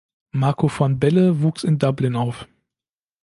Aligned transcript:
Marco 0.31 0.67
van 0.67 0.97
Belle 0.97 1.39
wuchs 1.43 1.63
in 1.63 1.77
Dublin 1.77 2.15
auf. 2.15 2.47